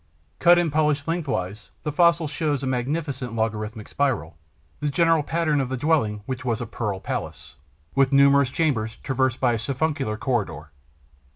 Cut 0.39 0.57
and 0.57 0.71
polished 0.73 1.07
length 1.07 1.27
wise, 1.27 1.69
the 1.83 1.91
fossil 1.91 2.27
shows 2.27 2.63
a 2.63 2.65
magnificent 2.65 3.35
logarithmic 3.35 3.87
spiral, 3.87 4.35
the 4.79 4.89
general 4.89 5.21
pattern 5.21 5.61
of 5.61 5.69
the 5.69 5.77
dwelling 5.77 6.23
which 6.25 6.43
was 6.43 6.59
a 6.59 6.65
pearl 6.65 6.99
palace, 6.99 7.55
with 7.93 8.11
numerous 8.11 8.49
chambers 8.49 8.95
traversed 9.03 9.39
by 9.39 9.53
a 9.53 9.59
siphuncular 9.59 10.17
corridor. 10.17 10.71